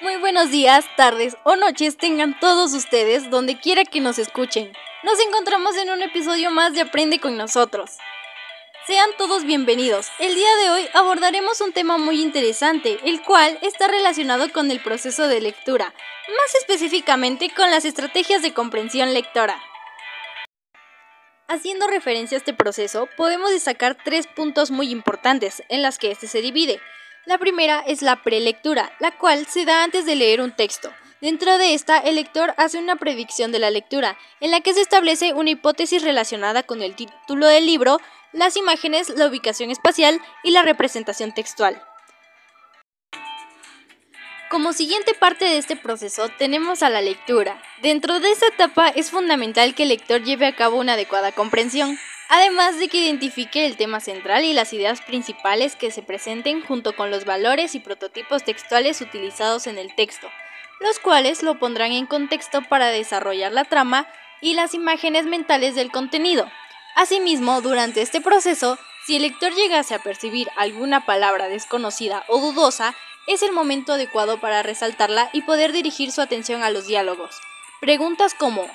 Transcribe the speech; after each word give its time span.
Muy 0.00 0.14
buenos 0.14 0.52
días, 0.52 0.84
tardes 0.96 1.36
o 1.42 1.56
noches 1.56 1.96
tengan 1.96 2.38
todos 2.38 2.72
ustedes 2.72 3.30
donde 3.30 3.58
quiera 3.58 3.84
que 3.84 4.00
nos 4.00 4.20
escuchen. 4.20 4.72
Nos 5.02 5.18
encontramos 5.18 5.76
en 5.76 5.90
un 5.90 6.02
episodio 6.02 6.52
más 6.52 6.72
de 6.72 6.82
Aprende 6.82 7.18
con 7.18 7.36
nosotros. 7.36 7.98
Sean 8.86 9.10
todos 9.18 9.42
bienvenidos. 9.42 10.06
El 10.20 10.36
día 10.36 10.54
de 10.62 10.70
hoy 10.70 10.88
abordaremos 10.94 11.60
un 11.60 11.72
tema 11.72 11.98
muy 11.98 12.22
interesante, 12.22 13.00
el 13.06 13.22
cual 13.22 13.58
está 13.60 13.88
relacionado 13.88 14.52
con 14.52 14.70
el 14.70 14.80
proceso 14.80 15.26
de 15.26 15.40
lectura, 15.40 15.86
más 15.86 16.54
específicamente 16.60 17.50
con 17.50 17.68
las 17.72 17.84
estrategias 17.84 18.40
de 18.40 18.54
comprensión 18.54 19.12
lectora. 19.12 19.60
Haciendo 21.48 21.88
referencia 21.88 22.36
a 22.36 22.38
este 22.38 22.54
proceso, 22.54 23.08
podemos 23.16 23.50
destacar 23.50 23.96
tres 24.04 24.28
puntos 24.28 24.70
muy 24.70 24.92
importantes 24.92 25.64
en 25.68 25.82
las 25.82 25.98
que 25.98 26.12
este 26.12 26.28
se 26.28 26.40
divide. 26.40 26.80
La 27.28 27.36
primera 27.36 27.84
es 27.86 28.00
la 28.00 28.22
prelectura, 28.22 28.90
la 29.00 29.10
cual 29.10 29.46
se 29.46 29.66
da 29.66 29.84
antes 29.84 30.06
de 30.06 30.14
leer 30.14 30.40
un 30.40 30.50
texto. 30.50 30.90
Dentro 31.20 31.58
de 31.58 31.74
esta, 31.74 31.98
el 31.98 32.14
lector 32.14 32.54
hace 32.56 32.78
una 32.78 32.96
predicción 32.96 33.52
de 33.52 33.58
la 33.58 33.68
lectura, 33.68 34.16
en 34.40 34.50
la 34.50 34.62
que 34.62 34.72
se 34.72 34.80
establece 34.80 35.34
una 35.34 35.50
hipótesis 35.50 36.02
relacionada 36.02 36.62
con 36.62 36.80
el 36.80 36.94
título 36.94 37.46
del 37.46 37.66
libro, 37.66 38.00
las 38.32 38.56
imágenes, 38.56 39.10
la 39.10 39.26
ubicación 39.26 39.70
espacial 39.70 40.22
y 40.42 40.52
la 40.52 40.62
representación 40.62 41.34
textual. 41.34 41.82
Como 44.48 44.72
siguiente 44.72 45.12
parte 45.12 45.44
de 45.44 45.58
este 45.58 45.76
proceso 45.76 46.30
tenemos 46.38 46.82
a 46.82 46.88
la 46.88 47.02
lectura. 47.02 47.62
Dentro 47.82 48.20
de 48.20 48.32
esta 48.32 48.46
etapa 48.46 48.88
es 48.88 49.10
fundamental 49.10 49.74
que 49.74 49.82
el 49.82 49.90
lector 49.90 50.22
lleve 50.22 50.46
a 50.46 50.56
cabo 50.56 50.78
una 50.78 50.94
adecuada 50.94 51.32
comprensión, 51.32 51.98
además 52.28 52.78
de 52.78 52.88
que 52.88 52.98
identifique 52.98 53.66
el 53.66 53.76
tema 53.76 54.00
central 54.00 54.44
y 54.44 54.52
las 54.52 54.72
ideas 54.72 55.00
principales 55.00 55.76
que 55.76 55.90
se 55.90 56.02
presenten 56.02 56.62
junto 56.62 56.94
con 56.94 57.10
los 57.10 57.24
valores 57.24 57.74
y 57.74 57.80
prototipos 57.80 58.44
textuales 58.44 59.00
utilizados 59.00 59.66
en 59.66 59.78
el 59.78 59.94
texto, 59.94 60.28
los 60.80 60.98
cuales 60.98 61.42
lo 61.42 61.58
pondrán 61.58 61.92
en 61.92 62.06
contexto 62.06 62.62
para 62.62 62.88
desarrollar 62.88 63.52
la 63.52 63.64
trama 63.64 64.06
y 64.40 64.54
las 64.54 64.74
imágenes 64.74 65.24
mentales 65.24 65.74
del 65.74 65.90
contenido. 65.90 66.50
Asimismo, 66.94 67.60
durante 67.60 68.02
este 68.02 68.20
proceso, 68.20 68.78
si 69.06 69.16
el 69.16 69.22
lector 69.22 69.54
llegase 69.54 69.94
a 69.94 70.02
percibir 70.02 70.48
alguna 70.56 71.06
palabra 71.06 71.48
desconocida 71.48 72.24
o 72.28 72.40
dudosa, 72.40 72.94
es 73.26 73.42
el 73.42 73.52
momento 73.52 73.92
adecuado 73.92 74.40
para 74.40 74.62
resaltarla 74.62 75.30
y 75.32 75.42
poder 75.42 75.72
dirigir 75.72 76.12
su 76.12 76.20
atención 76.20 76.62
a 76.62 76.70
los 76.70 76.86
diálogos. 76.86 77.40
Preguntas 77.80 78.34
como 78.34 78.66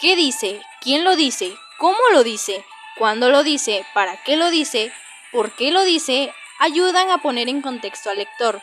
¿qué 0.00 0.16
dice? 0.16 0.60
¿quién 0.80 1.04
lo 1.04 1.16
dice? 1.16 1.56
¿cómo 1.78 1.98
lo 2.12 2.22
dice? 2.22 2.64
Cuándo 3.00 3.30
lo 3.30 3.42
dice, 3.42 3.86
para 3.94 4.22
qué 4.24 4.36
lo 4.36 4.50
dice, 4.50 4.92
por 5.32 5.52
qué 5.52 5.70
lo 5.70 5.84
dice, 5.84 6.34
ayudan 6.58 7.10
a 7.10 7.22
poner 7.22 7.48
en 7.48 7.62
contexto 7.62 8.10
al 8.10 8.18
lector. 8.18 8.60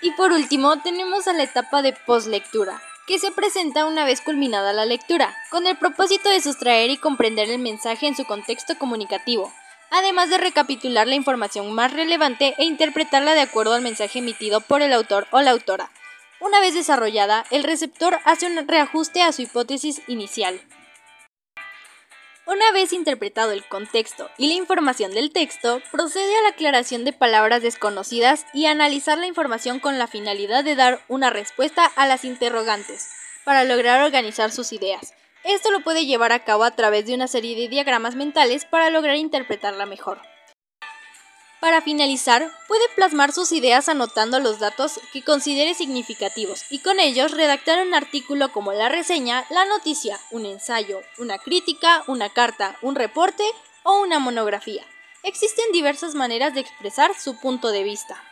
Y 0.00 0.12
por 0.12 0.30
último, 0.30 0.78
tenemos 0.78 1.26
a 1.26 1.32
la 1.32 1.42
etapa 1.42 1.82
de 1.82 1.94
postlectura, 2.06 2.80
que 3.08 3.18
se 3.18 3.32
presenta 3.32 3.86
una 3.86 4.04
vez 4.04 4.20
culminada 4.20 4.72
la 4.72 4.86
lectura, 4.86 5.36
con 5.50 5.66
el 5.66 5.76
propósito 5.76 6.28
de 6.28 6.40
sustraer 6.40 6.90
y 6.90 6.96
comprender 6.96 7.50
el 7.50 7.58
mensaje 7.58 8.06
en 8.06 8.14
su 8.14 8.24
contexto 8.24 8.78
comunicativo, 8.78 9.52
además 9.90 10.30
de 10.30 10.38
recapitular 10.38 11.08
la 11.08 11.16
información 11.16 11.72
más 11.72 11.92
relevante 11.92 12.54
e 12.58 12.66
interpretarla 12.66 13.34
de 13.34 13.40
acuerdo 13.40 13.74
al 13.74 13.82
mensaje 13.82 14.20
emitido 14.20 14.60
por 14.60 14.80
el 14.80 14.92
autor 14.92 15.26
o 15.32 15.40
la 15.40 15.50
autora. 15.50 15.90
Una 16.38 16.60
vez 16.60 16.74
desarrollada, 16.74 17.46
el 17.50 17.64
receptor 17.64 18.20
hace 18.24 18.46
un 18.46 18.68
reajuste 18.68 19.22
a 19.22 19.32
su 19.32 19.42
hipótesis 19.42 20.02
inicial. 20.06 20.60
Una 22.46 22.72
vez 22.72 22.92
interpretado 22.92 23.52
el 23.52 23.66
contexto 23.66 24.28
y 24.36 24.48
la 24.48 24.54
información 24.54 25.12
del 25.12 25.32
texto, 25.32 25.80
procede 25.90 26.36
a 26.36 26.42
la 26.42 26.48
aclaración 26.50 27.04
de 27.04 27.14
palabras 27.14 27.62
desconocidas 27.62 28.44
y 28.52 28.66
analizar 28.66 29.16
la 29.16 29.26
información 29.26 29.80
con 29.80 29.98
la 29.98 30.08
finalidad 30.08 30.62
de 30.62 30.76
dar 30.76 31.00
una 31.08 31.30
respuesta 31.30 31.86
a 31.86 32.06
las 32.06 32.22
interrogantes, 32.26 33.08
para 33.44 33.64
lograr 33.64 34.02
organizar 34.02 34.50
sus 34.50 34.74
ideas. 34.74 35.14
Esto 35.42 35.70
lo 35.70 35.80
puede 35.80 36.04
llevar 36.04 36.32
a 36.32 36.44
cabo 36.44 36.64
a 36.64 36.72
través 36.72 37.06
de 37.06 37.14
una 37.14 37.28
serie 37.28 37.56
de 37.56 37.68
diagramas 37.68 38.14
mentales 38.14 38.66
para 38.66 38.90
lograr 38.90 39.16
interpretarla 39.16 39.86
mejor. 39.86 40.20
Para 41.64 41.80
finalizar, 41.80 42.52
puede 42.68 42.86
plasmar 42.94 43.32
sus 43.32 43.50
ideas 43.50 43.88
anotando 43.88 44.38
los 44.38 44.58
datos 44.58 45.00
que 45.14 45.24
considere 45.24 45.72
significativos 45.72 46.66
y 46.68 46.80
con 46.80 47.00
ellos 47.00 47.30
redactar 47.30 47.86
un 47.86 47.94
artículo 47.94 48.52
como 48.52 48.74
la 48.74 48.90
reseña, 48.90 49.46
la 49.48 49.64
noticia, 49.64 50.20
un 50.30 50.44
ensayo, 50.44 51.00
una 51.16 51.38
crítica, 51.38 52.04
una 52.06 52.28
carta, 52.28 52.76
un 52.82 52.94
reporte 52.96 53.44
o 53.82 53.98
una 54.02 54.18
monografía. 54.18 54.84
Existen 55.22 55.64
diversas 55.72 56.14
maneras 56.14 56.52
de 56.52 56.60
expresar 56.60 57.18
su 57.18 57.40
punto 57.40 57.70
de 57.70 57.82
vista. 57.82 58.22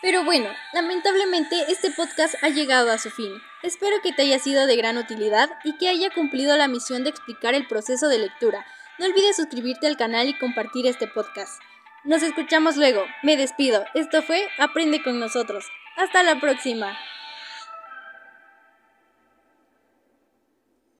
Pero 0.00 0.24
bueno, 0.24 0.48
lamentablemente 0.72 1.70
este 1.70 1.90
podcast 1.90 2.36
ha 2.42 2.48
llegado 2.48 2.90
a 2.90 2.96
su 2.96 3.10
fin. 3.10 3.32
Espero 3.66 3.96
que 4.00 4.12
te 4.12 4.22
haya 4.22 4.38
sido 4.38 4.68
de 4.68 4.76
gran 4.76 4.96
utilidad 4.96 5.50
y 5.64 5.76
que 5.76 5.88
haya 5.88 6.10
cumplido 6.10 6.56
la 6.56 6.68
misión 6.68 7.02
de 7.02 7.10
explicar 7.10 7.52
el 7.54 7.66
proceso 7.66 8.06
de 8.06 8.18
lectura. 8.18 8.64
No 9.00 9.06
olvides 9.06 9.34
suscribirte 9.34 9.88
al 9.88 9.96
canal 9.96 10.28
y 10.28 10.38
compartir 10.38 10.86
este 10.86 11.08
podcast. 11.08 11.60
Nos 12.04 12.22
escuchamos 12.22 12.76
luego. 12.76 13.02
Me 13.24 13.36
despido. 13.36 13.84
Esto 13.94 14.22
fue 14.22 14.46
Aprende 14.60 15.02
con 15.02 15.18
nosotros. 15.18 15.64
Hasta 15.96 16.22
la 16.22 16.38
próxima. 16.38 16.96